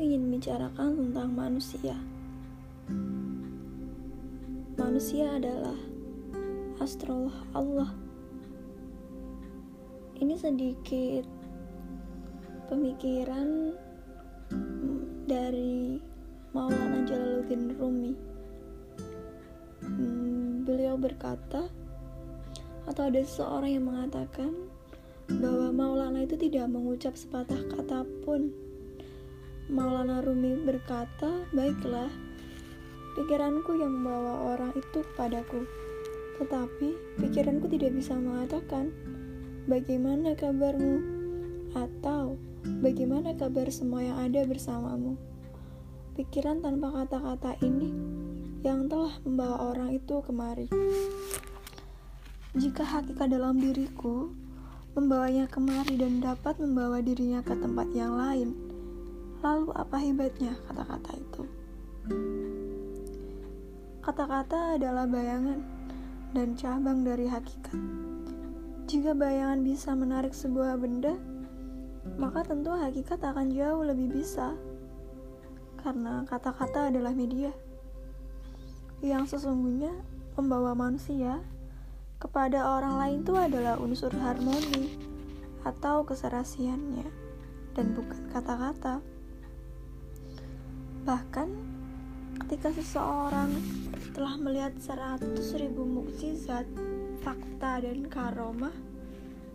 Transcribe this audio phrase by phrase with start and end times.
[0.00, 1.92] ingin membicarakan tentang manusia.
[4.80, 5.76] Manusia adalah
[6.80, 7.92] astrolog Allah.
[10.16, 11.28] Ini sedikit
[12.72, 13.76] pemikiran
[15.28, 16.00] dari
[16.56, 18.16] Maulana Jalaluddin Rumi.
[19.84, 21.68] Hmm, beliau berkata,
[22.88, 24.56] atau ada seseorang yang mengatakan
[25.28, 28.69] bahwa Maulana itu tidak mengucap sepatah kata pun.
[29.70, 32.10] Maulana Rumi berkata, "Baiklah,
[33.14, 35.62] pikiranku yang membawa orang itu kepadaku,
[36.42, 38.90] tetapi pikiranku tidak bisa mengatakan
[39.70, 40.98] bagaimana kabarmu
[41.78, 42.34] atau
[42.82, 45.14] bagaimana kabar semua yang ada bersamamu."
[46.18, 47.94] Pikiran tanpa kata-kata ini
[48.66, 50.66] yang telah membawa orang itu kemari.
[52.58, 54.34] Jika hakikat dalam diriku
[54.98, 58.69] membawanya kemari dan dapat membawa dirinya ke tempat yang lain,
[59.40, 61.42] lalu apa hebatnya kata-kata itu?
[64.00, 65.60] Kata-kata adalah bayangan
[66.36, 67.76] dan cabang dari hakikat.
[68.88, 71.16] Jika bayangan bisa menarik sebuah benda,
[72.16, 74.56] maka tentu hakikat akan jauh lebih bisa,
[75.80, 77.52] karena kata-kata adalah media
[79.00, 79.96] yang sesungguhnya
[80.36, 81.40] membawa manusia
[82.20, 84.92] kepada orang lain itu adalah unsur harmoni
[85.64, 87.08] atau keserasiannya
[87.72, 89.00] dan bukan kata-kata.
[91.00, 91.48] Bahkan
[92.44, 93.56] ketika seseorang
[94.12, 96.68] telah melihat seratus ribu mukjizat,
[97.24, 98.74] fakta dan karomah,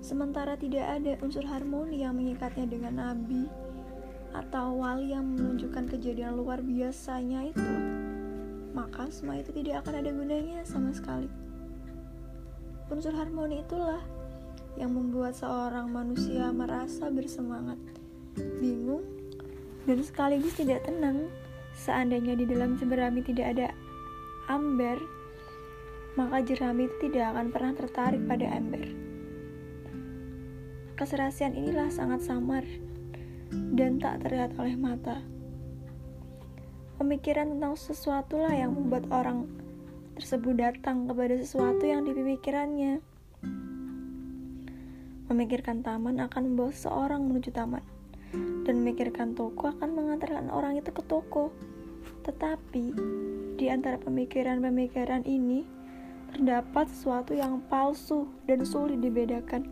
[0.00, 3.44] sementara tidak ada unsur harmoni yang mengikatnya dengan nabi
[4.34, 7.72] atau wali yang menunjukkan kejadian luar biasanya itu,
[8.72, 11.28] maka semua itu tidak akan ada gunanya sama sekali.
[12.88, 14.02] Unsur harmoni itulah
[14.74, 17.78] yang membuat seorang manusia merasa bersemangat,
[18.58, 19.06] bingung,
[19.86, 21.30] dan sekaligus tidak tenang.
[21.74, 23.68] Seandainya di dalam jerami tidak ada
[24.46, 24.96] amber,
[26.14, 28.86] maka jerami itu tidak akan pernah tertarik pada ember.
[30.94, 32.62] Keserasian inilah sangat samar
[33.74, 35.18] dan tak terlihat oleh mata.
[36.94, 39.50] Pemikiran tentang sesuatu lah yang membuat orang
[40.14, 43.02] tersebut datang kepada sesuatu yang dipikirkannya.
[45.26, 47.82] Memikirkan taman akan membawa seorang menuju taman,
[48.64, 51.54] dan memikirkan toko akan mengantarkan orang itu ke toko.
[52.24, 52.84] Tetapi
[53.60, 55.64] di antara pemikiran-pemikiran ini
[56.34, 59.68] terdapat sesuatu yang palsu dan sulit dibedakan.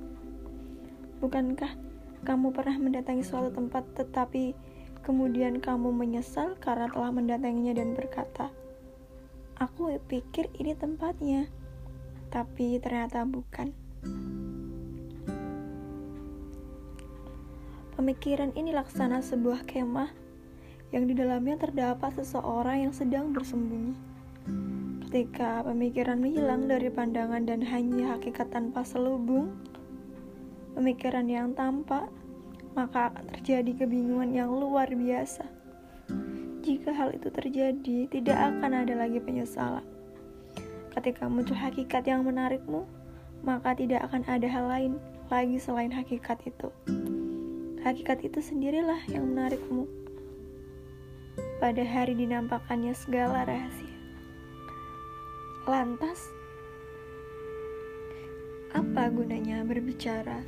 [1.18, 1.74] Bukankah
[2.22, 4.54] kamu pernah mendatangi suatu tempat tetapi
[5.02, 8.54] kemudian kamu menyesal karena telah mendatanginya dan berkata,
[9.58, 11.46] Aku pikir ini tempatnya,
[12.30, 13.74] tapi ternyata bukan.
[18.02, 20.10] Pemikiran ini laksana sebuah kemah
[20.90, 23.94] yang di dalamnya terdapat seseorang yang sedang bersembunyi.
[25.06, 29.54] Ketika pemikiran menghilang dari pandangan dan hanya hakikat tanpa selubung,
[30.74, 32.10] pemikiran yang tampak,
[32.74, 35.46] maka akan terjadi kebingungan yang luar biasa.
[36.66, 39.86] Jika hal itu terjadi, tidak akan ada lagi penyesalan.
[40.90, 42.82] Ketika muncul hakikat yang menarikmu,
[43.46, 44.92] maka tidak akan ada hal lain
[45.30, 46.66] lagi selain hakikat itu.
[47.82, 49.90] Hakikat itu sendirilah yang menarikmu.
[51.58, 53.98] Pada hari dinampakkannya segala rahasia.
[55.66, 56.30] Lantas,
[58.70, 60.46] apa gunanya berbicara?